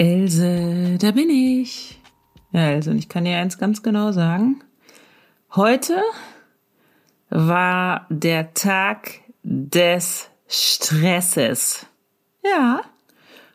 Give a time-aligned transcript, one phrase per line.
[0.00, 2.00] Else, da bin ich.
[2.52, 4.64] Ja, also ich kann dir eins ganz genau sagen.
[5.54, 6.00] Heute
[7.28, 11.84] war der Tag des Stresses.
[12.42, 12.80] Ja.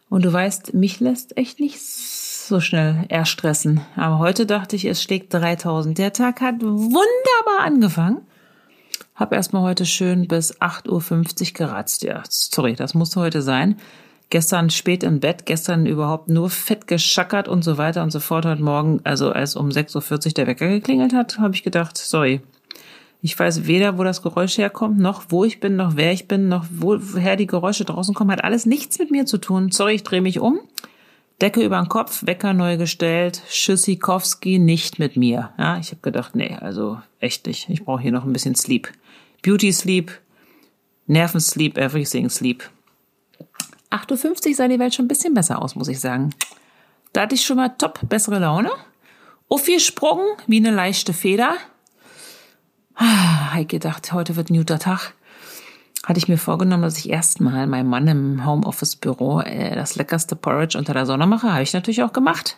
[0.07, 3.81] Und du weißt, mich lässt echt nicht so schnell erstressen.
[3.95, 5.97] Aber heute dachte ich, es schlägt 3000.
[5.97, 8.21] Der Tag hat wunderbar angefangen.
[9.15, 12.03] Hab erstmal heute schön bis 8.50 Uhr geratzt.
[12.03, 13.77] Ja, sorry, das musste heute sein
[14.35, 18.45] gestern spät im Bett, gestern überhaupt nur fett geschackert und so weiter und so fort.
[18.45, 22.41] Heute Morgen, also als um 6.40 Uhr der Wecker geklingelt hat, habe ich gedacht, sorry,
[23.21, 26.49] ich weiß weder, wo das Geräusch herkommt, noch wo ich bin, noch wer ich bin,
[26.49, 28.29] noch woher die Geräusche draußen kommen.
[28.29, 29.71] Hat alles nichts mit mir zu tun.
[29.71, 30.59] Sorry, ich drehe mich um.
[31.39, 35.51] Decke über den Kopf, Wecker neu gestellt, Schüssikowski nicht mit mir.
[35.57, 37.69] Ja, ich habe gedacht, nee, also echt nicht.
[37.69, 38.89] Ich brauche hier noch ein bisschen Sleep.
[39.43, 40.11] Beauty Sleep,
[41.07, 42.65] Nervensleep, Everything Sleep.
[43.95, 46.31] 8.50 Uhr sah die Welt schon ein bisschen besser aus, muss ich sagen.
[47.13, 48.71] Da hatte ich schon mal top bessere Laune.
[49.47, 51.55] Aufgesprungen wie eine leichte Feder.
[52.95, 55.13] Ah, ich gedacht, heute wird ein guter Tag.
[56.05, 60.77] Hatte ich mir vorgenommen, dass ich erstmal meinem Mann im Homeoffice-Büro äh, das leckerste Porridge
[60.77, 61.51] unter der Sonne mache.
[61.51, 62.57] Habe ich natürlich auch gemacht.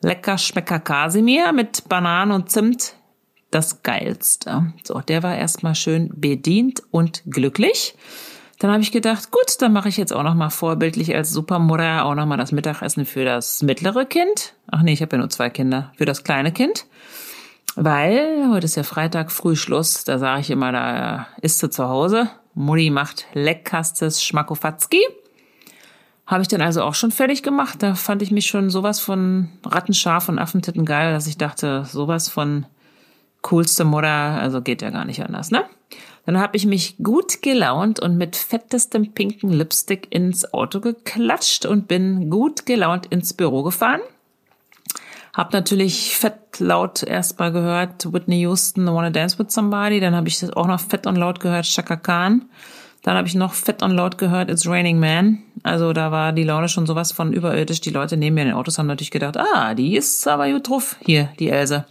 [0.00, 2.94] Lecker Schmecker Kasimir mit Bananen und Zimt.
[3.50, 4.72] Das geilste.
[4.82, 7.94] So, der war erstmal schön bedient und glücklich.
[8.64, 12.06] Dann habe ich gedacht, gut, dann mache ich jetzt auch noch mal vorbildlich als Supermutter
[12.06, 14.54] auch noch mal das Mittagessen für das mittlere Kind.
[14.68, 15.92] Ach nee, ich habe ja nur zwei Kinder.
[15.98, 16.86] Für das kleine Kind.
[17.76, 20.04] Weil heute ist ja Freitag früh Schluss.
[20.04, 22.30] Da sage ich immer, da ist sie zu Hause.
[22.54, 25.02] Mutti macht leckerstes Schmackofatzki.
[26.26, 27.82] Habe ich dann also auch schon fertig gemacht.
[27.82, 32.30] Da fand ich mich schon sowas von Rattenscharf und Affentitten geil, dass ich dachte, sowas
[32.30, 32.64] von
[33.42, 35.64] coolste Mutter, also geht ja gar nicht anders, ne?
[36.26, 41.86] Dann habe ich mich gut gelaunt und mit fettestem pinken Lipstick ins Auto geklatscht und
[41.86, 44.00] bin gut gelaunt ins Büro gefahren.
[45.34, 50.00] Hab natürlich fett laut erstmal gehört Whitney Houston, I Wanna Dance with Somebody.
[50.00, 52.46] Dann habe ich auch noch fett und laut gehört Chaka Khan.
[53.02, 55.42] Dann habe ich noch fett und laut gehört It's Raining Man.
[55.62, 57.80] Also da war die Laune schon sowas von überirdisch.
[57.82, 60.68] Die Leute neben mir in den Autos haben natürlich gedacht, ah, die ist aber gut
[60.68, 60.96] drauf.
[61.04, 61.84] Hier, die Else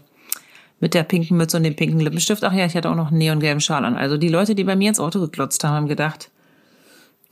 [0.83, 2.43] mit der pinken Mütze und dem pinken Lippenstift.
[2.43, 3.95] Ach ja, ich hatte auch noch einen neongelben Schal an.
[3.95, 6.29] Also die Leute, die bei mir ins Auto geklotzt haben, haben gedacht,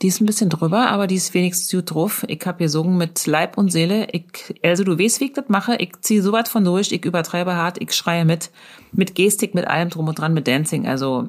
[0.00, 2.24] die ist ein bisschen drüber, aber die ist wenigstens gut drauf.
[2.28, 4.08] Ich hab gesungen mit Leib und Seele.
[4.12, 5.76] Ich, also du weißt, wie ich das mache.
[5.76, 8.50] Ich ziehe so weit von durch, ich übertreibe hart, ich schreie mit,
[8.90, 10.88] mit Gestik, mit allem drum und dran, mit Dancing.
[10.88, 11.28] Also,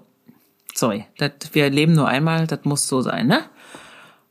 [0.74, 3.42] sorry, dat, wir leben nur einmal, das muss so sein, ne?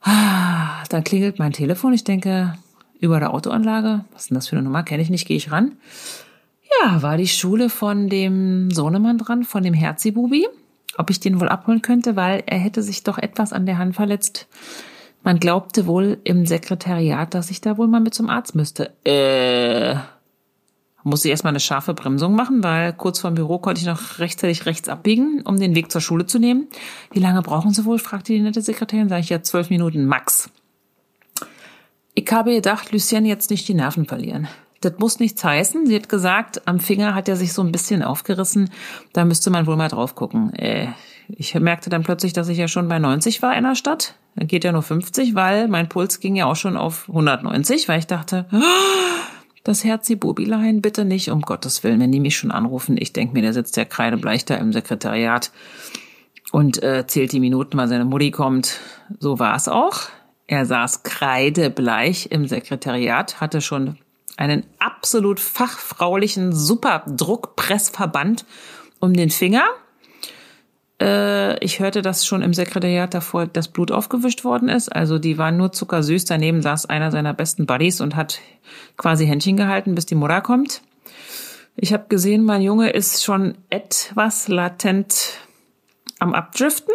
[0.00, 1.92] Ah, dann klingelt mein Telefon.
[1.92, 2.54] Ich denke,
[3.00, 4.82] über der Autoanlage, was ist denn das für eine Nummer?
[4.82, 5.72] Kenne ich nicht, gehe ich ran.
[6.82, 10.46] Ja, war die Schule von dem Sohnemann dran, von dem Herzibubi,
[10.96, 13.94] ob ich den wohl abholen könnte, weil er hätte sich doch etwas an der Hand
[13.94, 14.48] verletzt.
[15.22, 18.92] Man glaubte wohl im Sekretariat, dass ich da wohl mal mit zum Arzt müsste.
[19.04, 19.94] Äh,
[21.04, 24.18] muss ich erstmal eine scharfe Bremsung machen, weil kurz vor dem Büro konnte ich noch
[24.18, 26.66] rechtzeitig rechts abbiegen, um den Weg zur Schule zu nehmen.
[27.12, 27.98] Wie lange brauchen Sie wohl?
[27.98, 29.08] fragte die nette Sekretärin.
[29.08, 30.50] Sag ich ja zwölf Minuten max.
[32.14, 34.48] Ich habe gedacht, Lucien jetzt nicht die Nerven verlieren.
[34.82, 35.86] Das muss nichts heißen.
[35.86, 38.70] Sie hat gesagt, am Finger hat er sich so ein bisschen aufgerissen.
[39.12, 40.52] Da müsste man wohl mal drauf gucken.
[40.54, 40.88] Äh,
[41.28, 44.16] ich merkte dann plötzlich, dass ich ja schon bei 90 war in der Stadt.
[44.34, 48.00] Da geht ja nur 50, weil mein Puls ging ja auch schon auf 190, weil
[48.00, 48.58] ich dachte, oh,
[49.62, 52.96] das Herzi-Bubilein bitte nicht, um Gottes Willen, wenn die mich schon anrufen.
[52.98, 55.52] Ich denke mir, der sitzt der Kreidebleich da im Sekretariat
[56.50, 58.80] und äh, zählt die Minuten, weil seine Mutti kommt.
[59.20, 60.00] So war es auch.
[60.48, 63.96] Er saß kreidebleich im Sekretariat, hatte schon
[64.36, 68.44] einen absolut fachfraulichen Superdruckpressverband
[69.00, 69.64] um den Finger.
[71.00, 74.88] Äh, ich hörte, dass schon im Sekretariat davor das Blut aufgewischt worden ist.
[74.88, 76.24] Also die waren nur zuckersüß.
[76.24, 78.40] Daneben saß einer seiner besten Buddies und hat
[78.96, 80.82] quasi Händchen gehalten, bis die Mutter kommt.
[81.76, 85.38] Ich habe gesehen, mein Junge ist schon etwas latent
[86.18, 86.94] am Abdriften.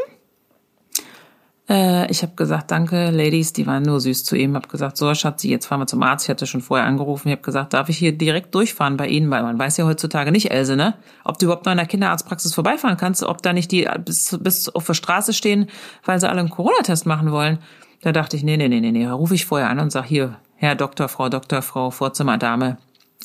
[1.69, 4.55] Äh, ich habe gesagt, danke, Ladies, die waren nur süß zu ihm.
[4.55, 6.25] Habe gesagt, so Schatzi, jetzt fahren wir zum Arzt.
[6.25, 7.27] Ich hatte schon vorher angerufen.
[7.27, 9.29] Ich habe gesagt, darf ich hier direkt durchfahren bei Ihnen?
[9.29, 10.93] Weil man weiß ja heutzutage nicht, Else, ne?
[11.23, 14.69] Ob du überhaupt noch in der Kinderarztpraxis vorbeifahren kannst, ob da nicht die bis, bis
[14.69, 15.67] auf der Straße stehen,
[16.05, 17.59] weil sie alle einen Corona-Test machen wollen.
[18.01, 20.37] Da dachte ich, nee, nee, nee, nee, nee, rufe ich vorher an und sag hier,
[20.55, 22.77] Herr Doktor, Frau Doktor, Frau Vorzimmerdame,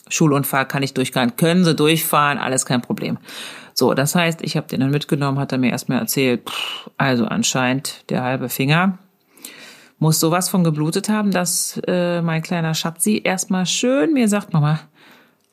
[0.09, 3.19] Schulunfall kann ich durchfahren, können Sie durchfahren, alles kein Problem.
[3.83, 7.25] So, das heißt, ich habe den dann mitgenommen, hat er mir erstmal erzählt, pff, also
[7.25, 8.97] anscheinend der halbe Finger
[9.99, 14.79] muss sowas von geblutet haben, dass äh, mein kleiner Schatzi erstmal schön mir sagt, Mama,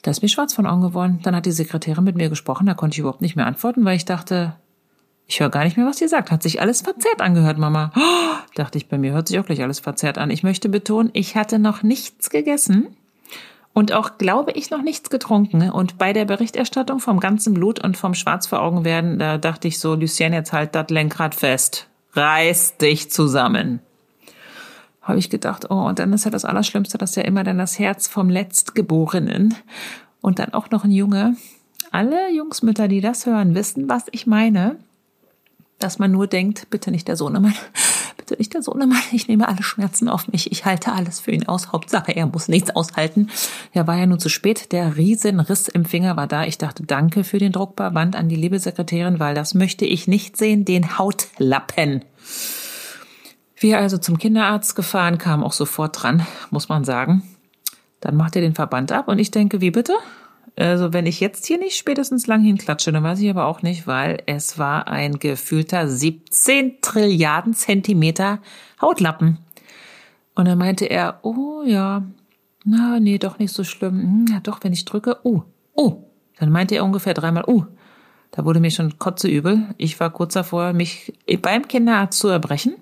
[0.04, 1.22] da ist mir schwarz von Augen geworden.
[1.24, 3.96] Dann hat die Sekretärin mit mir gesprochen, da konnte ich überhaupt nicht mehr antworten, weil
[3.96, 4.54] ich dachte,
[5.26, 6.30] ich höre gar nicht mehr, was ihr sagt.
[6.30, 7.92] Hat sich alles verzerrt angehört, Mama.
[7.96, 8.00] Oh,
[8.54, 10.30] dachte ich, bei mir hört sich auch gleich alles verzerrt an.
[10.30, 12.96] Ich möchte betonen, ich hatte noch nichts gegessen
[13.74, 15.69] und auch, glaube ich, noch nichts getrunken.
[15.69, 19.68] Und bei der Berichterstattung vom ganzen Blut und vom Schwarz vor Augen werden, da dachte
[19.68, 21.88] ich so, Lucien, jetzt halt das Lenkrad fest.
[22.13, 23.81] Reiß dich zusammen
[25.10, 27.80] habe ich gedacht, oh, und dann ist ja das Allerschlimmste, dass ja immer dann das
[27.80, 29.56] Herz vom Letztgeborenen
[30.21, 31.36] und dann auch noch ein Junge.
[31.92, 34.77] Alle Jungsmütter, die das hören, wissen, was ich meine.
[35.80, 37.56] Dass man nur denkt, bitte nicht der Sohnemann,
[38.30, 41.48] bitte nicht der Sohnemann, ich nehme alle Schmerzen auf mich, ich halte alles für ihn
[41.48, 43.30] aus, Hauptsache er muss nichts aushalten.
[43.74, 46.46] Er war ja nun zu spät, der Riesenriss im Finger war da.
[46.46, 50.38] Ich dachte, danke für den Druckband an die liebe Sekretärin, weil das möchte ich nicht
[50.38, 52.04] sehen, den Hautlappen.
[53.58, 57.24] Wir also zum Kinderarzt gefahren, kam auch sofort dran, muss man sagen.
[58.00, 59.94] Dann macht er den Verband ab und ich denke, wie bitte?
[60.59, 63.88] Also wenn ich jetzt hier nicht spätestens lang hinklatsche, dann weiß ich aber auch nicht,
[63.88, 68.39] weil es war ein gefühlter 17 Trilliarden Zentimeter
[68.81, 69.38] Hautlappen.
[70.35, 72.03] Und dann meinte er, oh ja,
[72.65, 74.01] na, nee, doch nicht so schlimm.
[74.01, 76.03] Hm, ja, doch, wenn ich drücke, oh, oh.
[76.38, 77.65] Dann meinte er ungefähr dreimal, oh.
[78.31, 79.73] Da wurde mir schon kotzeübel.
[79.77, 82.75] Ich war kurz davor, mich beim Kinderarzt zu erbrechen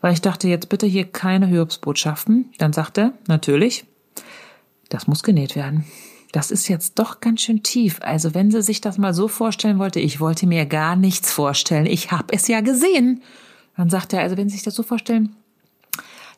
[0.00, 2.52] weil ich dachte, jetzt bitte hier keine Hiobsbotschaften.
[2.58, 3.84] Dann sagte er, natürlich,
[4.88, 5.84] das muss genäht werden.
[6.32, 7.98] Das ist jetzt doch ganz schön tief.
[8.02, 11.86] Also wenn sie sich das mal so vorstellen wollte, ich wollte mir gar nichts vorstellen.
[11.86, 13.22] Ich habe es ja gesehen.
[13.76, 15.36] Dann sagt er, also wenn Sie sich das so vorstellen,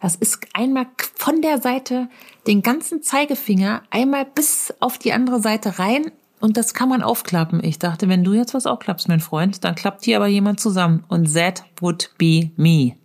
[0.01, 2.09] das ist einmal von der Seite
[2.47, 6.11] den ganzen Zeigefinger einmal bis auf die andere Seite rein
[6.41, 7.63] und das kann man aufklappen.
[7.63, 11.05] Ich dachte, wenn du jetzt was aufklappst, mein Freund, dann klappt hier aber jemand zusammen
[11.09, 12.97] und that would be me.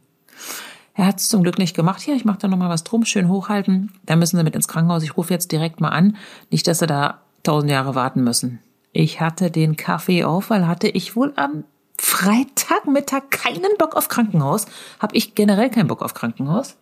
[0.95, 2.05] Er hat es zum Glück nicht gemacht.
[2.07, 3.91] Ja, ich mache da nochmal was drum, schön hochhalten.
[4.05, 5.03] Da müssen sie mit ins Krankenhaus.
[5.03, 6.15] Ich rufe jetzt direkt mal an.
[6.49, 8.59] Nicht, dass sie da tausend Jahre warten müssen.
[8.93, 11.65] Ich hatte den Kaffee auf, weil hatte ich wohl am
[11.99, 14.67] Freitagmittag keinen Bock auf Krankenhaus.
[14.99, 16.77] Hab ich generell keinen Bock auf Krankenhaus.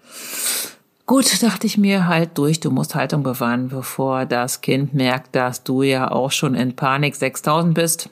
[1.08, 5.64] Gut, dachte ich mir, halt durch, du musst Haltung bewahren, bevor das Kind merkt, dass
[5.64, 8.10] du ja auch schon in Panik 6000 bist.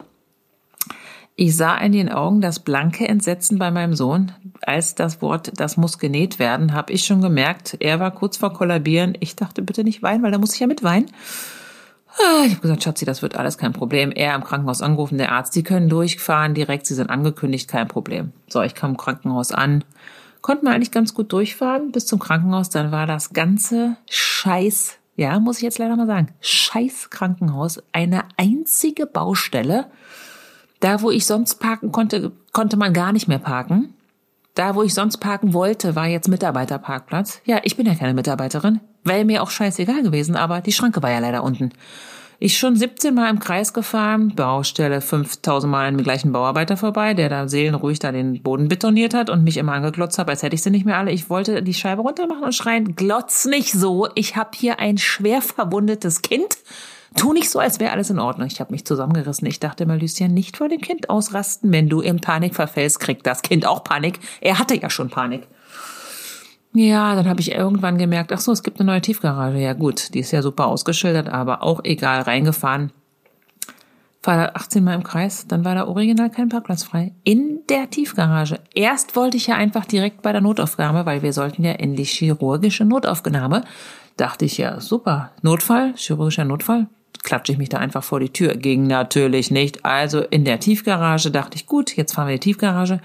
[1.44, 4.32] Ich sah in den Augen das blanke Entsetzen bei meinem Sohn.
[4.62, 8.54] Als das Wort, das muss genäht werden, habe ich schon gemerkt, er war kurz vor
[8.54, 9.18] Kollabieren.
[9.22, 11.08] Ich dachte, bitte nicht weinen, weil da muss ich ja mit weinen.
[12.10, 14.12] Ah, ich habe gesagt, Schatzi, das wird alles kein Problem.
[14.12, 18.34] Er im Krankenhaus angerufen, der Arzt, die können durchfahren direkt, sie sind angekündigt, kein Problem.
[18.48, 19.84] So, ich kam im Krankenhaus an,
[20.42, 22.70] konnte man eigentlich ganz gut durchfahren bis zum Krankenhaus.
[22.70, 28.26] Dann war das ganze Scheiß, ja, muss ich jetzt leider mal sagen, Scheiß Krankenhaus, eine
[28.38, 29.88] einzige Baustelle
[30.82, 33.94] da, wo ich sonst parken konnte, konnte man gar nicht mehr parken.
[34.56, 37.42] Da, wo ich sonst parken wollte, war jetzt Mitarbeiterparkplatz.
[37.46, 38.82] Ja, ich bin ja keine Mitarbeiterin.
[39.04, 41.72] Wäre mir auch scheißegal gewesen, aber die Schranke war ja leider unten.
[42.44, 47.14] Ich schon 17 Mal im Kreis gefahren, Baustelle 5000 Mal an dem gleichen Bauarbeiter vorbei,
[47.14, 50.56] der da seelenruhig da den Boden betoniert hat und mich immer angeglotzt hat, als hätte
[50.56, 51.12] ich sie nicht mehr alle.
[51.12, 55.44] Ich wollte die Scheibe runtermachen und schreien, glotz nicht so, ich habe hier ein schwer
[55.44, 56.58] verwundetes Kind
[57.16, 58.48] Tu nicht so, als wäre alles in Ordnung.
[58.48, 59.48] Ich habe mich zusammengerissen.
[59.48, 61.72] Ich dachte mal, Lucien, nicht vor dem Kind ausrasten.
[61.72, 64.20] Wenn du in Panik verfällst, kriegt das Kind auch Panik.
[64.40, 65.48] Er hatte ja schon Panik.
[66.74, 69.60] Ja, dann habe ich irgendwann gemerkt, ach so, es gibt eine neue Tiefgarage.
[69.60, 72.92] Ja gut, die ist ja super ausgeschildert, aber auch egal, reingefahren.
[74.24, 77.14] War da 18 Mal im Kreis, dann war da original kein Parkplatz frei.
[77.24, 78.60] In der Tiefgarage.
[78.74, 82.04] Erst wollte ich ja einfach direkt bei der Notaufnahme, weil wir sollten ja in die
[82.04, 83.66] chirurgische Notaufnahme.
[84.16, 85.32] Dachte ich ja, super.
[85.42, 86.88] Notfall, chirurgischer Notfall,
[87.24, 88.56] klatsche ich mich da einfach vor die Tür.
[88.56, 89.86] Ging natürlich nicht.
[89.86, 93.00] Also in der Tiefgarage dachte ich, gut, jetzt fahren wir in die Tiefgarage.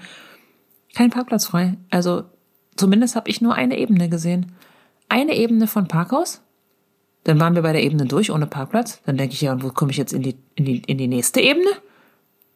[0.95, 1.77] Kein Parkplatz frei.
[1.89, 2.23] Also
[2.75, 4.53] zumindest habe ich nur eine Ebene gesehen.
[5.09, 6.41] Eine Ebene von Parkhaus.
[7.23, 9.01] Dann waren wir bei der Ebene durch ohne Parkplatz.
[9.05, 11.07] Dann denke ich, ja, und wo komme ich jetzt in die, in die, in die
[11.07, 11.69] nächste Ebene?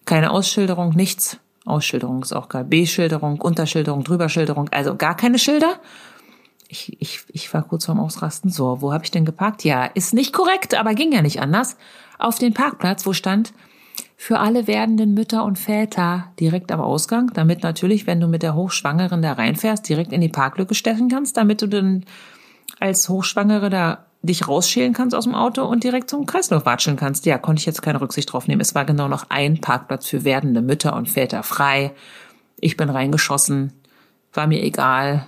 [0.05, 1.37] Keine Ausschilderung, nichts.
[1.65, 2.63] Ausschilderung ist auch geil.
[2.63, 5.79] B-Schilderung, Unterschilderung, Drüberschilderung, also gar keine Schilder
[6.71, 8.49] ich, ich, ich war kurz vorm Ausrasten.
[8.49, 9.65] So, wo habe ich denn geparkt?
[9.65, 11.75] Ja, ist nicht korrekt, aber ging ja nicht anders.
[12.17, 13.53] Auf den Parkplatz, wo stand
[14.15, 18.55] für alle werdenden Mütter und Väter direkt am Ausgang, damit natürlich, wenn du mit der
[18.55, 22.05] Hochschwangeren da reinfährst, direkt in die Parklücke stechen kannst, damit du dann
[22.79, 27.25] als Hochschwangere da dich rausschälen kannst aus dem Auto und direkt zum Kreislauf watscheln kannst.
[27.25, 28.61] Ja, konnte ich jetzt keine Rücksicht drauf nehmen.
[28.61, 31.91] Es war genau noch ein Parkplatz für werdende Mütter und Väter frei.
[32.59, 33.73] Ich bin reingeschossen,
[34.31, 35.27] war mir egal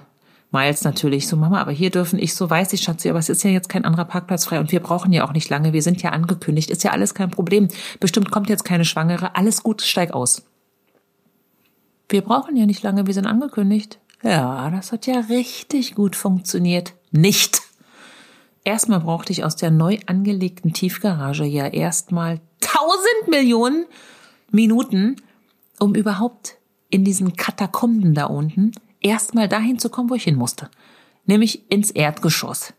[0.54, 3.44] Miles natürlich so, Mama, aber hier dürfen ich so, weiß ich, Schatzi, aber es ist
[3.44, 5.74] ja jetzt kein anderer Parkplatz frei und wir brauchen ja auch nicht lange.
[5.74, 7.68] Wir sind ja angekündigt, ist ja alles kein Problem.
[8.00, 9.36] Bestimmt kommt jetzt keine Schwangere.
[9.36, 10.44] Alles gut, steig aus.
[12.08, 13.98] Wir brauchen ja nicht lange, wir sind angekündigt.
[14.22, 16.94] Ja, das hat ja richtig gut funktioniert.
[17.12, 17.62] Nicht.
[18.64, 23.86] Erstmal brauchte ich aus der neu angelegten Tiefgarage ja erstmal tausend Millionen
[24.52, 25.16] Minuten,
[25.80, 26.58] um überhaupt
[26.92, 28.72] in diesen Katakomben da unten
[29.04, 30.70] erstmal dahin zu kommen, wo ich hin musste.
[31.26, 32.74] Nämlich ins Erdgeschoss.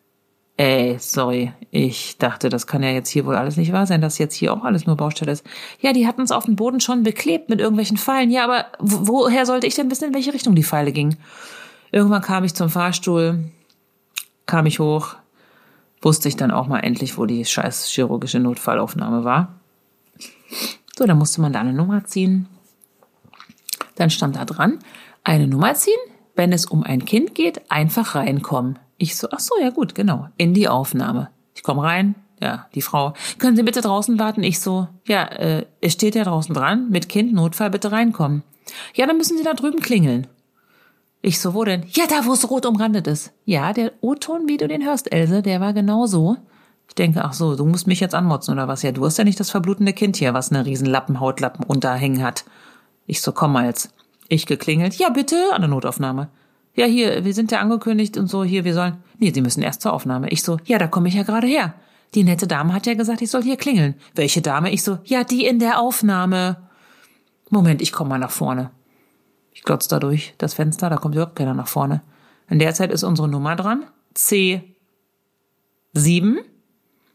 [0.57, 4.19] Ey, sorry, ich dachte, das kann ja jetzt hier wohl alles nicht wahr sein, dass
[4.19, 5.45] jetzt hier auch alles nur Baustelle ist.
[5.81, 8.31] Ja, die hatten es auf dem Boden schon beklebt mit irgendwelchen Pfeilen.
[8.31, 11.17] Ja, aber woher sollte ich denn wissen, in welche Richtung die Pfeile gingen?
[11.91, 13.51] Irgendwann kam ich zum Fahrstuhl,
[14.47, 15.17] kam ich hoch,
[16.01, 19.59] wusste ich dann auch mal endlich, wo die scheiß chirurgische Notfallaufnahme war.
[20.97, 22.47] So, dann musste man da eine Nummer ziehen.
[23.97, 24.79] Dann stand da dran,
[25.25, 25.99] eine Nummer ziehen,
[26.35, 28.79] wenn es um ein Kind geht, einfach reinkommen.
[28.99, 31.31] Ich so, ach so, ja gut, genau, in die Aufnahme.
[31.55, 34.43] Ich komme rein, ja, die Frau, können Sie bitte draußen warten?
[34.43, 38.43] Ich so, ja, äh, es steht ja draußen dran, mit Kind, Notfall bitte reinkommen.
[38.95, 40.27] Ja, dann müssen Sie da drüben klingeln.
[41.23, 41.85] Ich so, wo denn?
[41.89, 43.33] Ja, da, wo es rot umrandet ist.
[43.47, 46.37] Ja, der O-Ton, wie du den hörst, Else, der war genau so.
[46.87, 48.83] Ich denke, ach so, du musst mich jetzt anmotzen oder was?
[48.83, 52.45] Ja, du hast ja nicht das verblutende Kind hier, was eine riesen Lappenhautlappen unterhängen hat.
[53.07, 53.94] Ich so, komm mal jetzt.
[54.29, 54.95] Ich geklingelt.
[54.97, 56.29] Ja, bitte, an der Notaufnahme.
[56.75, 58.97] Ja, hier, wir sind ja angekündigt und so, hier, wir sollen.
[59.19, 60.29] Nee, Sie müssen erst zur Aufnahme.
[60.31, 61.75] Ich so, ja, da komme ich ja gerade her.
[62.15, 63.95] Die nette Dame hat ja gesagt, ich soll hier klingeln.
[64.15, 64.71] Welche Dame?
[64.71, 66.57] Ich so, ja, die in der Aufnahme.
[67.51, 68.71] Moment, ich komme mal nach vorne.
[69.53, 72.03] Ich glotz da durch das Fenster, da kommt überhaupt keiner nach vorne.
[72.49, 73.85] In der Zeit ist unsere Nummer dran.
[74.17, 74.65] C7.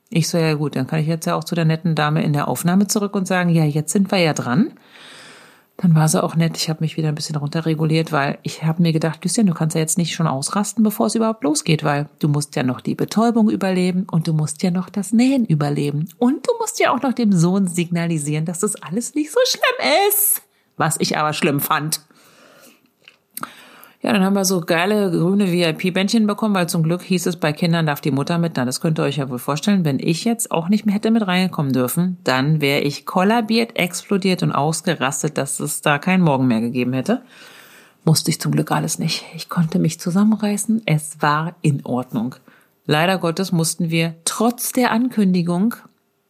[0.09, 2.33] Ich so, ja gut, dann kann ich jetzt ja auch zu der netten Dame in
[2.33, 4.71] der Aufnahme zurück und sagen, ja, jetzt sind wir ja dran.
[5.81, 6.57] Dann war sie auch nett.
[6.57, 9.75] Ich habe mich wieder ein bisschen runterreguliert, weil ich habe mir gedacht, Lucien, du kannst
[9.75, 12.95] ja jetzt nicht schon ausrasten, bevor es überhaupt losgeht, weil du musst ja noch die
[12.95, 16.09] Betäubung überleben und du musst ja noch das Nähen überleben.
[16.17, 19.89] Und du musst ja auch noch dem Sohn signalisieren, dass das alles nicht so schlimm
[20.09, 20.41] ist.
[20.75, 22.01] Was ich aber schlimm fand.
[24.01, 27.51] Ja, dann haben wir so geile grüne VIP-Bändchen bekommen, weil zum Glück hieß es, bei
[27.51, 28.53] Kindern darf die Mutter mit.
[28.55, 29.83] Na, das könnt ihr euch ja wohl vorstellen.
[29.83, 34.41] Wenn ich jetzt auch nicht mehr hätte mit reinkommen dürfen, dann wäre ich kollabiert, explodiert
[34.41, 37.21] und ausgerastet, dass es da keinen Morgen mehr gegeben hätte.
[38.05, 39.25] Musste ich zum Glück alles nicht.
[39.35, 40.83] Ich konnte mich zusammenreißen.
[40.85, 42.35] Es war in Ordnung.
[42.85, 45.75] Leider Gottes mussten wir trotz der Ankündigung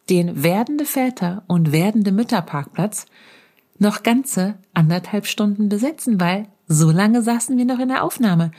[0.10, 3.06] den werdende Väter und werdende Mütterparkplatz
[3.80, 8.52] noch ganze anderthalb Stunden besetzen, weil so lange saßen wir noch in der Aufnahme.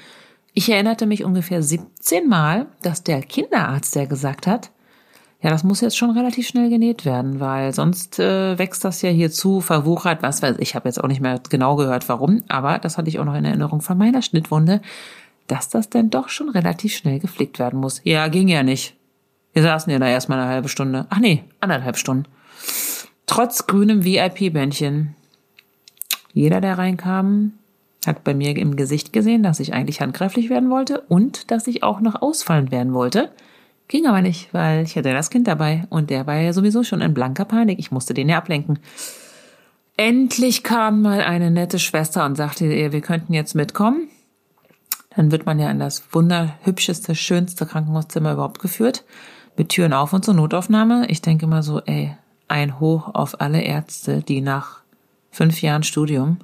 [0.53, 4.71] Ich erinnerte mich ungefähr 17 Mal, dass der Kinderarzt, der gesagt hat,
[5.43, 9.09] ja, das muss jetzt schon relativ schnell genäht werden, weil sonst äh, wächst das ja
[9.09, 10.75] hier zu, verwuchert, was weiß ich.
[10.75, 13.47] Habe jetzt auch nicht mehr genau gehört, warum, aber das hatte ich auch noch in
[13.47, 14.83] Erinnerung von meiner Schnittwunde,
[15.47, 18.03] dass das denn doch schon relativ schnell geflickt werden muss.
[18.05, 18.97] Ja, ging ja nicht.
[19.53, 21.07] Wir saßen ja da erstmal eine halbe Stunde.
[21.09, 22.27] Ach nee, anderthalb Stunden.
[23.31, 25.15] Trotz grünem VIP-Bändchen.
[26.33, 27.53] Jeder, der reinkam,
[28.05, 31.85] hat bei mir im Gesicht gesehen, dass ich eigentlich handgreiflich werden wollte und dass ich
[31.85, 33.31] auch noch ausfallend werden wollte.
[33.87, 37.03] Ging aber nicht, weil ich hatte das Kind dabei und der war ja sowieso schon
[37.03, 37.79] in blanker Panik.
[37.79, 38.81] Ich musste den ja ablenken.
[39.97, 44.09] Endlich kam mal eine nette Schwester und sagte ihr, wir könnten jetzt mitkommen.
[45.15, 49.05] Dann wird man ja in das wunderhübscheste, schönste Krankenhauszimmer überhaupt geführt.
[49.57, 51.07] Mit Türen auf und zur Notaufnahme.
[51.07, 52.17] Ich denke mal so, ey,
[52.51, 54.83] ein Hoch auf alle Ärzte, die nach
[55.31, 56.39] fünf Jahren Studium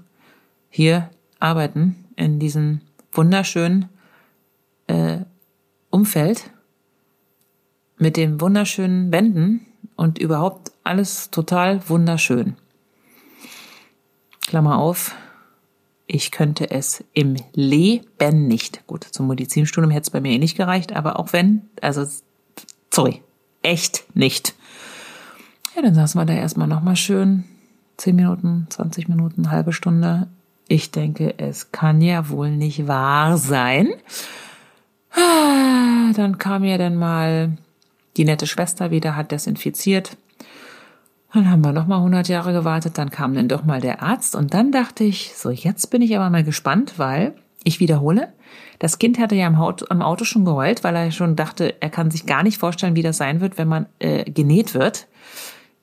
[0.70, 1.10] hier
[1.40, 2.80] arbeiten in diesem
[3.12, 3.88] wunderschönen
[4.86, 5.18] äh,
[5.90, 6.50] Umfeld
[7.98, 12.56] mit den wunderschönen Wänden und überhaupt alles total wunderschön.
[14.42, 15.14] Klammer auf,
[16.06, 18.86] ich könnte es im Leben nicht.
[18.86, 22.06] Gut, zum Medizinstudium hätte es bei mir eh nicht gereicht, aber auch wenn, also,
[22.92, 23.22] sorry,
[23.62, 24.54] echt nicht.
[25.76, 27.44] Ja, dann saßen wir da erstmal nochmal schön.
[27.98, 30.26] Zehn Minuten, 20 Minuten, halbe Stunde
[30.68, 33.88] ich denke, es kann ja wohl nicht wahr sein.
[35.12, 37.56] Ah, dann kam ja dann mal
[38.16, 40.16] die nette Schwester wieder, hat desinfiziert.
[41.32, 44.34] Dann haben wir noch mal 100 Jahre gewartet, dann kam dann doch mal der Arzt
[44.34, 48.32] und dann dachte ich, so jetzt bin ich aber mal gespannt, weil ich wiederhole,
[48.78, 49.56] das Kind hatte ja am
[50.02, 53.18] Auto, schon geheult, weil er schon dachte, er kann sich gar nicht vorstellen, wie das
[53.18, 55.06] sein wird, wenn man äh, genäht wird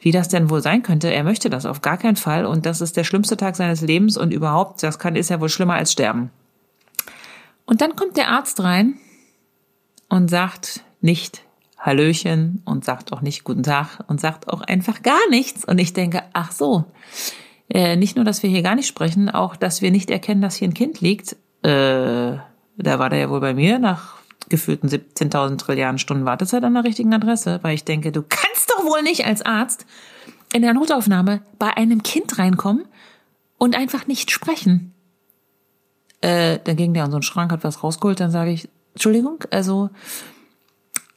[0.04, 1.12] wie das denn wohl sein könnte.
[1.12, 4.18] Er möchte das auf gar keinen Fall und das ist der schlimmste Tag seines Lebens
[4.18, 6.30] und überhaupt, das kann, ist ja wohl schlimmer als sterben.
[7.66, 8.96] Und dann kommt der Arzt rein
[10.10, 11.44] und sagt nicht
[11.80, 15.66] Hallöchen und sagt auch nicht Guten Tag und sagt auch einfach gar nichts.
[15.66, 16.86] Und ich denke, ach so,
[17.70, 20.56] äh, nicht nur, dass wir hier gar nicht sprechen, auch, dass wir nicht erkennen, dass
[20.56, 21.38] hier ein Kind liegt.
[21.64, 22.38] Äh,
[22.78, 24.16] Da war der ja wohl bei mir nach
[24.50, 28.53] gefühlten 17.000 Trilliarden Stunden Wartezeit an der richtigen Adresse, weil ich denke, du kannst
[28.84, 29.86] wohl nicht als Arzt
[30.54, 32.86] in der Notaufnahme bei einem Kind reinkommen
[33.58, 34.94] und einfach nicht sprechen.
[36.22, 39.44] Äh, dann ging der an so einen Schrank, hat was rausgeholt, dann sage ich, Entschuldigung,
[39.50, 39.90] also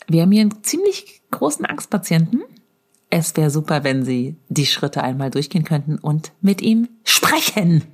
[0.09, 2.43] wir haben hier einen ziemlich großen Angstpatienten.
[3.11, 7.85] Es wäre super, wenn Sie die Schritte einmal durchgehen könnten und mit ihm sprechen.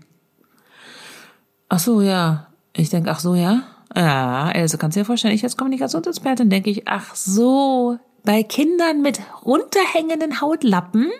[1.68, 2.48] Ach so, ja.
[2.74, 3.62] Ich denke, ach so, ja.
[3.94, 9.02] Ja, also kannst du dir vorstellen, ich als Kommunikationsexpertin denke ich, ach so, bei Kindern
[9.02, 11.10] mit runterhängenden Hautlappen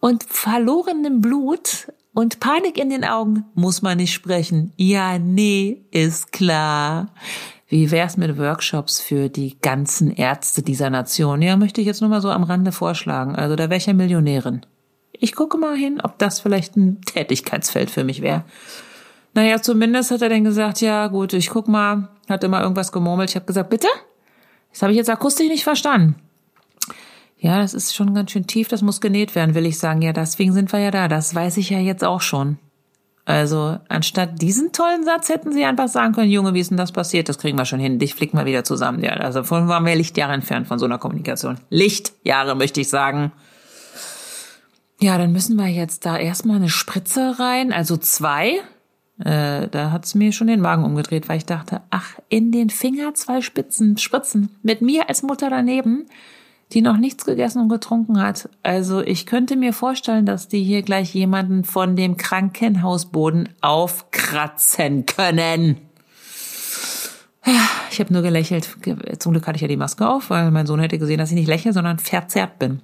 [0.00, 4.72] und verlorenem Blut und Panik in den Augen muss man nicht sprechen.
[4.76, 7.08] Ja, nee, ist klar.
[7.66, 11.42] Wie wär's mit Workshops für die ganzen Ärzte dieser Nation?
[11.42, 13.34] Ja, möchte ich jetzt nur mal so am Rande vorschlagen.
[13.34, 14.64] Also da wäre ich ja Millionärin.
[15.12, 18.44] Ich gucke mal hin, ob das vielleicht ein Tätigkeitsfeld für mich wäre.
[19.32, 23.30] Naja, zumindest hat er dann gesagt, ja gut, ich guck mal, hat immer irgendwas gemurmelt.
[23.30, 23.88] Ich habe gesagt, bitte?
[24.74, 26.16] Das habe ich jetzt akustisch nicht verstanden.
[27.38, 30.02] Ja, das ist schon ganz schön tief, das muss genäht werden, will ich sagen.
[30.02, 31.08] Ja, deswegen sind wir ja da.
[31.08, 32.58] Das weiß ich ja jetzt auch schon.
[33.24, 36.92] Also, anstatt diesen tollen Satz hätten sie einfach sagen können, Junge, wie ist denn das
[36.92, 37.28] passiert?
[37.28, 37.98] Das kriegen wir schon hin.
[37.98, 39.02] Dich flicken wir wieder zusammen.
[39.02, 41.58] Ja, also von waren wir Lichtjahre entfernt von so einer Kommunikation.
[41.70, 43.32] Lichtjahre, möchte ich sagen.
[45.00, 48.60] Ja, dann müssen wir jetzt da erstmal eine Spritze rein, also zwei.
[49.18, 53.14] Äh, da hat's mir schon den Magen umgedreht, weil ich dachte, ach, in den Finger
[53.14, 56.06] zwei Spitzen, Spritzen, mit mir als Mutter daneben,
[56.72, 58.48] die noch nichts gegessen und getrunken hat.
[58.64, 65.76] Also ich könnte mir vorstellen, dass die hier gleich jemanden von dem Krankenhausboden aufkratzen können.
[67.90, 68.68] Ich habe nur gelächelt.
[69.18, 71.36] Zum Glück hatte ich ja die Maske auf, weil mein Sohn hätte gesehen, dass ich
[71.36, 72.80] nicht lächle, sondern verzerrt bin.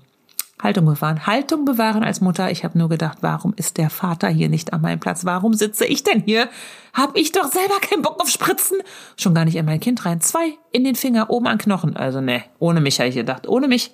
[0.62, 1.26] Haltung bewahren.
[1.26, 2.50] Haltung bewahren als Mutter.
[2.50, 5.24] Ich habe nur gedacht, warum ist der Vater hier nicht an meinem Platz?
[5.24, 6.48] Warum sitze ich denn hier?
[6.92, 8.78] Hab ich doch selber keinen Bock auf Spritzen.
[9.16, 10.20] Schon gar nicht in mein Kind rein.
[10.20, 11.96] Zwei in den Finger, oben an Knochen.
[11.96, 13.48] Also ne, ohne mich habe ich gedacht.
[13.48, 13.92] Ohne mich.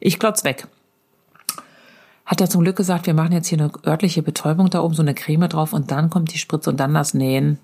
[0.00, 0.66] Ich klotz weg.
[2.26, 5.02] Hat er zum Glück gesagt, wir machen jetzt hier eine örtliche Betäubung da oben, so
[5.02, 7.58] eine Creme drauf und dann kommt die Spritze und dann das Nähen.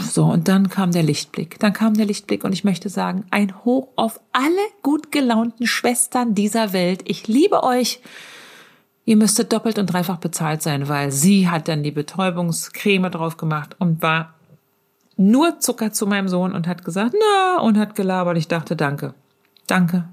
[0.00, 1.58] So, und dann kam der Lichtblick.
[1.60, 4.48] Dann kam der Lichtblick und ich möchte sagen, ein Hoch auf alle
[4.82, 7.02] gut gelaunten Schwestern dieser Welt.
[7.06, 8.00] Ich liebe euch.
[9.04, 13.76] Ihr müsstet doppelt und dreifach bezahlt sein, weil sie hat dann die Betäubungscreme drauf gemacht
[13.78, 14.34] und war
[15.16, 18.38] nur Zucker zu meinem Sohn und hat gesagt, na, und hat gelabert.
[18.38, 19.14] Ich dachte, danke.
[19.66, 20.08] Danke.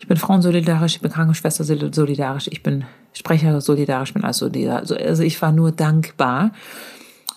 [0.00, 4.92] Ich bin Frauensolidarisch, ich bin Krankenschwester solidarisch, ich bin Sprecher solidarisch, ich bin also solidarisch.
[4.92, 6.52] Also ich war nur dankbar.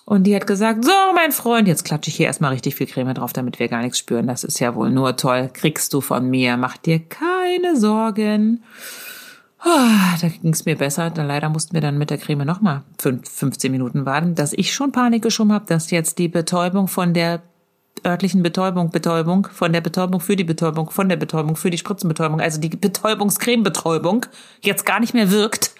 [0.05, 3.13] Und die hat gesagt, so, mein Freund, jetzt klatsche ich hier erstmal richtig viel Creme
[3.13, 4.27] drauf, damit wir gar nichts spüren.
[4.27, 5.49] Das ist ja wohl nur toll.
[5.53, 6.57] Kriegst du von mir.
[6.57, 8.63] Mach dir keine Sorgen.
[9.65, 11.09] Oh, da ging es mir besser.
[11.09, 14.91] Dann leider mussten wir dann mit der Creme nochmal 15 Minuten warten, dass ich schon
[14.91, 17.41] Panik geschoben habe, dass jetzt die Betäubung von der
[18.05, 22.41] örtlichen Betäubung, Betäubung, von der Betäubung für die Betäubung, von der Betäubung für die Spritzenbetäubung,
[22.41, 24.25] also die Betäubungscremebetäubung
[24.61, 25.71] jetzt gar nicht mehr wirkt.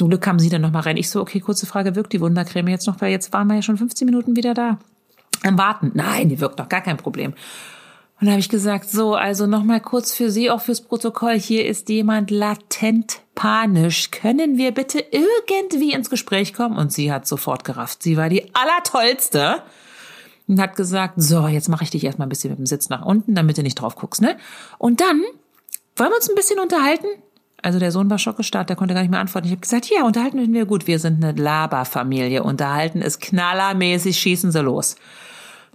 [0.00, 0.96] Zum Glück kamen sie dann nochmal rein.
[0.96, 3.02] Ich so, okay, kurze Frage, wirkt die Wundercreme jetzt noch?
[3.02, 4.78] Weil jetzt waren wir ja schon 15 Minuten wieder da.
[5.42, 5.90] Am Warten.
[5.92, 7.34] Nein, die wirkt noch, gar kein Problem.
[8.18, 11.66] Und da habe ich gesagt, so, also nochmal kurz für Sie, auch fürs Protokoll, hier
[11.66, 14.10] ist jemand latent panisch.
[14.10, 16.78] Können wir bitte irgendwie ins Gespräch kommen?
[16.78, 18.02] Und sie hat sofort gerafft.
[18.02, 19.62] Sie war die allertollste
[20.48, 23.04] und hat gesagt, so, jetzt mache ich dich erstmal ein bisschen mit dem Sitz nach
[23.04, 24.38] unten, damit du nicht drauf guckst, ne?
[24.78, 25.20] Und dann
[25.96, 27.08] wollen wir uns ein bisschen unterhalten?
[27.62, 29.46] Also der Sohn war schockgestarrt, der konnte gar nicht mehr antworten.
[29.46, 30.86] Ich habe gesagt, ja, unterhalten wir gut.
[30.86, 32.42] Wir sind eine Laberfamilie.
[32.42, 34.96] Unterhalten ist knallermäßig, schießen sie los.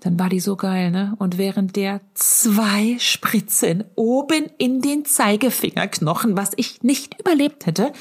[0.02, 1.16] Dann war die so geil, ne?
[1.20, 7.92] Und während der zwei Spritzen oben in den Zeigefingerknochen, was ich nicht überlebt hätte,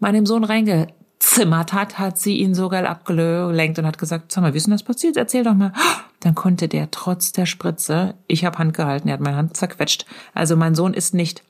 [0.00, 4.52] meinem Sohn reingezimmert hat, hat sie ihn so geil abgelenkt und hat gesagt, sag mal,
[4.52, 5.16] wie ist denn das passiert?
[5.16, 5.72] Erzähl doch mal.
[6.20, 10.04] Dann konnte der trotz der Spritze, ich habe Hand gehalten, er hat meine Hand zerquetscht.
[10.34, 11.42] Also mein Sohn ist nicht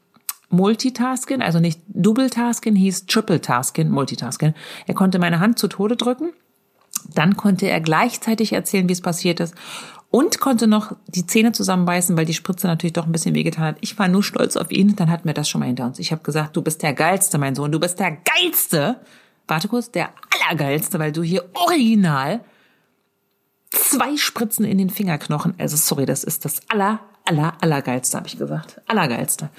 [0.50, 4.54] Multitasking, also nicht Double-Tasking, hieß Triple-Tasking, Multitasking.
[4.86, 6.32] Er konnte meine Hand zu Tode drücken,
[7.14, 9.54] dann konnte er gleichzeitig erzählen, wie es passiert ist
[10.10, 13.76] und konnte noch die Zähne zusammenbeißen, weil die Spritze natürlich doch ein bisschen wehgetan hat.
[13.80, 15.98] Ich war nur stolz auf ihn, dann hatten wir das schon mal hinter uns.
[15.98, 19.00] Ich habe gesagt, du bist der Geilste, mein Sohn, du bist der Geilste.
[19.46, 22.40] Warte kurz, der Allergeilste, weil du hier original
[23.70, 28.36] zwei Spritzen in den Fingerknochen, also sorry, das ist das Aller, Aller, Allergeilste, habe ich
[28.36, 28.80] gesagt.
[28.86, 29.50] Allergeilste.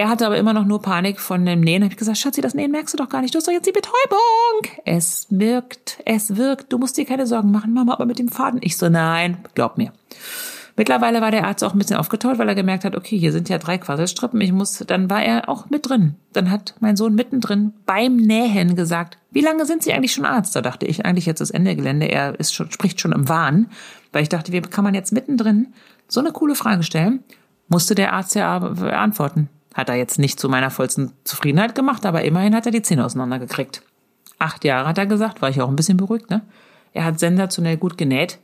[0.00, 1.84] Er hatte aber immer noch nur Panik von dem Nähen.
[1.84, 3.34] Hab ich gesagt, Schatzi, das Nähen merkst du doch gar nicht.
[3.34, 4.80] Du hast doch jetzt die Betäubung.
[4.86, 6.72] Es wirkt, es wirkt.
[6.72, 8.60] Du musst dir keine Sorgen machen, Mama, aber mit dem Faden.
[8.62, 9.92] Ich so, nein, glaub mir.
[10.74, 13.50] Mittlerweile war der Arzt auch ein bisschen aufgetaut, weil er gemerkt hat, okay, hier sind
[13.50, 16.14] ja drei Quasselstrippen, ich muss, dann war er auch mit drin.
[16.32, 20.56] Dann hat mein Sohn mittendrin beim Nähen gesagt, wie lange sind Sie eigentlich schon Arzt?
[20.56, 23.66] Da dachte ich eigentlich jetzt das Ende Gelände, er ist schon, spricht schon im Wahn,
[24.12, 25.74] weil ich dachte, wie kann man jetzt mittendrin
[26.08, 27.22] so eine coole Frage stellen?
[27.68, 29.50] Musste der Arzt ja beantworten.
[29.74, 33.04] Hat er jetzt nicht zu meiner vollsten Zufriedenheit gemacht, aber immerhin hat er die Zähne
[33.04, 33.82] auseinandergekriegt.
[34.38, 36.42] Acht Jahre hat er gesagt, war ich auch ein bisschen beruhigt, ne?
[36.92, 38.38] Er hat sensationell gut genäht.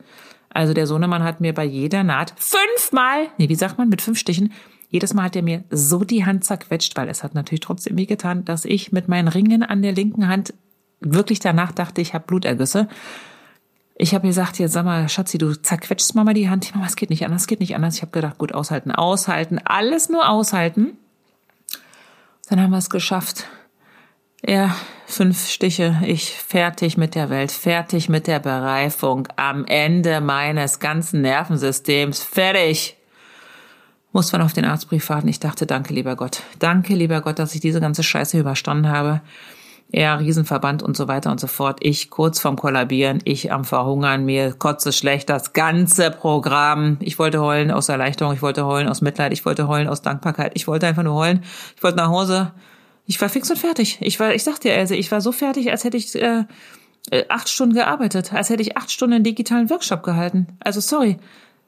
[0.49, 4.17] Also der Sohnemann hat mir bei jeder Naht fünfmal, nee, wie sagt man, mit fünf
[4.17, 4.53] Stichen,
[4.89, 8.05] jedes Mal hat er mir so die Hand zerquetscht, weil es hat natürlich trotzdem weh
[8.05, 10.53] getan, dass ich mit meinen Ringen an der linken Hand
[11.01, 12.87] wirklich danach dachte, ich habe Blutergüsse.
[13.95, 16.73] Ich habe gesagt, jetzt sag mal, Schatzi, du zerquetschst mal die Hand.
[16.73, 17.95] Mama, es geht nicht anders, es geht nicht anders.
[17.95, 20.97] Ich habe gedacht, gut, aushalten, aushalten, alles nur aushalten.
[22.49, 23.45] Dann haben wir es geschafft.
[24.45, 30.79] Ja, fünf Stiche, ich fertig mit der Welt, fertig mit der Bereifung, am Ende meines
[30.79, 32.95] ganzen Nervensystems, fertig.
[34.13, 35.27] Muss man auf den Arztbrief warten.
[35.27, 36.43] Ich dachte, danke, lieber Gott.
[36.59, 39.21] Danke, lieber Gott, dass ich diese ganze Scheiße überstanden habe.
[39.89, 41.79] Ja, Riesenverband und so weiter und so fort.
[41.81, 46.97] Ich kurz vorm Kollabieren, ich am Verhungern, mir kotze schlecht, das ganze Programm.
[46.99, 50.51] Ich wollte heulen aus Erleichterung, ich wollte heulen aus Mitleid, ich wollte heulen aus Dankbarkeit,
[50.55, 51.43] ich wollte einfach nur heulen.
[51.75, 52.51] Ich wollte nach Hause.
[53.05, 53.99] Ich war fix und fertig.
[54.01, 56.43] Ich war, ich sag dir, Else, ich war so fertig, als hätte ich äh,
[57.09, 60.47] äh, acht Stunden gearbeitet, als hätte ich acht Stunden einen digitalen Workshop gehalten.
[60.59, 61.17] Also sorry,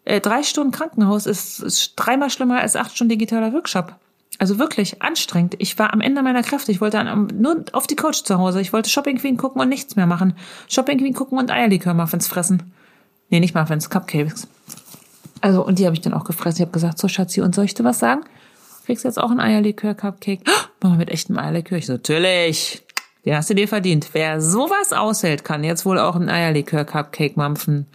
[0.03, 3.95] äh, drei Stunden Krankenhaus ist, ist dreimal schlimmer als acht Stunden digitaler Workshop.
[4.39, 5.55] Also wirklich anstrengend.
[5.59, 6.71] Ich war am Ende meiner Kräfte.
[6.71, 8.61] Ich wollte nur auf die Couch zu Hause.
[8.61, 10.33] Ich wollte Shopping Queen gucken und nichts mehr machen.
[10.69, 12.71] Shopping Queen gucken und Eierlikör Muffins fressen.
[13.29, 14.47] Nee, nicht Muffins, Cupcakes.
[15.41, 16.57] Also, und die habe ich dann auch gefressen.
[16.57, 18.21] Ich habe gesagt, so Schatzi, und soll ich dir was sagen?
[18.85, 20.41] Kriegst jetzt auch ein Eierlikör-Cupcake?
[20.47, 21.77] Oh, machen wir mit echtem Eierlikör?
[21.77, 22.81] Ich so, natürlich.
[23.25, 24.09] Den hast du dir verdient.
[24.13, 27.87] Wer sowas aushält, kann jetzt wohl auch ein Eierlikör-Cupcake mampfen.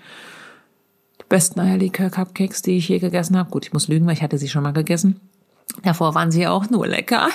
[1.20, 3.50] Die besten Eierlikör-Cupcakes, die ich je gegessen habe.
[3.50, 5.20] Gut, ich muss lügen, weil ich hatte sie schon mal gegessen.
[5.82, 7.28] Davor waren sie auch nur lecker.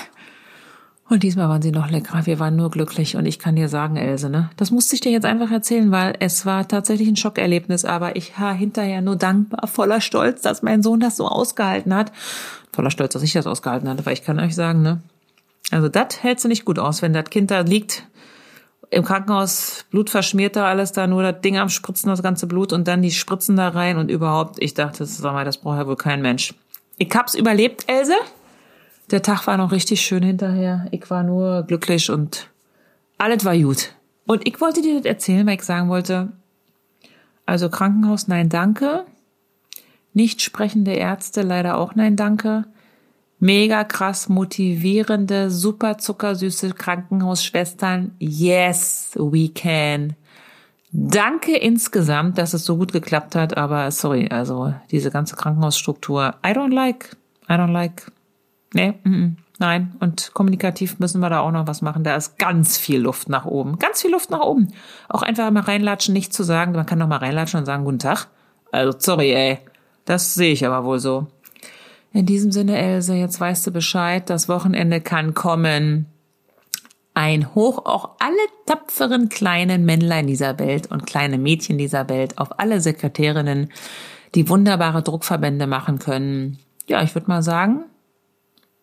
[1.08, 2.26] Und diesmal waren sie noch leckerer.
[2.26, 3.16] Wir waren nur glücklich.
[3.16, 4.50] Und ich kann dir sagen, Else, ne?
[4.56, 7.84] Das musste ich dir jetzt einfach erzählen, weil es war tatsächlich ein Schockerlebnis.
[7.84, 12.12] Aber ich war hinterher nur dankbar, voller Stolz, dass mein Sohn das so ausgehalten hat
[12.72, 15.00] voller Stolz, dass ich das ausgehalten hatte, weil ich kann euch sagen, ne,
[15.70, 18.04] also das hältst du nicht gut aus, wenn das Kind da liegt
[18.90, 22.72] im Krankenhaus, Blut verschmiert da alles da, nur das Ding am Spritzen, das ganze Blut
[22.72, 25.86] und dann die Spritzen da rein und überhaupt, ich dachte, sag mal, das braucht ja
[25.86, 26.54] wohl kein Mensch.
[27.02, 28.12] Ich hab's überlebt, Else.
[29.10, 30.86] Der Tag war noch richtig schön hinterher.
[30.90, 32.50] Ich war nur glücklich und
[33.16, 33.94] alles war gut.
[34.26, 36.30] Und ich wollte dir das erzählen, weil ich sagen wollte,
[37.46, 39.06] also Krankenhaus, nein, danke.
[40.12, 42.66] Nicht sprechende Ärzte, leider auch nein, danke.
[43.38, 48.14] Mega krass motivierende, super zuckersüße Krankenhausschwestern.
[48.18, 50.16] Yes, we can.
[50.92, 56.50] Danke insgesamt, dass es so gut geklappt hat, aber sorry, also diese ganze Krankenhausstruktur, I
[56.50, 57.16] don't like,
[57.48, 58.10] I don't like.
[58.74, 59.94] Nee, mm -mm, nein.
[60.00, 62.02] Und kommunikativ müssen wir da auch noch was machen.
[62.02, 63.78] Da ist ganz viel Luft nach oben.
[63.78, 64.72] Ganz viel Luft nach oben.
[65.08, 66.72] Auch einfach mal reinlatschen, nicht zu sagen.
[66.72, 68.26] Man kann noch mal reinlatschen und sagen, guten Tag.
[68.72, 69.58] Also, sorry, ey.
[70.04, 71.28] Das sehe ich aber wohl so.
[72.12, 76.06] In diesem Sinne, Else, jetzt weißt du Bescheid, das Wochenende kann kommen.
[77.14, 82.58] Ein Hoch auch alle tapferen kleinen Männlein dieser Welt und kleine Mädchen dieser Welt, auf
[82.58, 83.72] alle Sekretärinnen,
[84.34, 86.58] die wunderbare Druckverbände machen können.
[86.86, 87.84] Ja, ich würde mal sagen,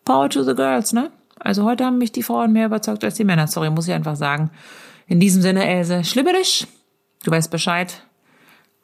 [0.04, 1.10] Power to the Girls, ne?
[1.38, 3.46] Also heute haben mich die Frauen mehr überzeugt als die Männer.
[3.46, 4.50] Sorry, muss ich einfach sagen.
[5.06, 6.66] In diesem Sinne, Else, schlimmerisch.
[7.24, 8.02] Du weißt Bescheid.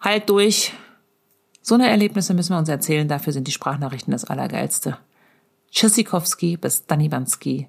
[0.00, 0.72] Halt durch.
[1.62, 4.98] So eine Erlebnisse müssen wir uns erzählen, dafür sind die Sprachnachrichten das Allergeilste.
[5.70, 7.68] Tschüssikowski bis Danibanski.